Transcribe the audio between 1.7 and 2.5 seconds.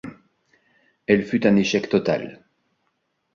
total.